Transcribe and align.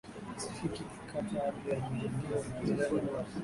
Pasifiki 0.33 0.83
ikatwaa 0.97 1.45
ardhi 1.47 1.69
ya 1.69 1.79
Maindio 1.79 2.35
wazalendo 2.35 2.83
ikapokea 2.97 3.25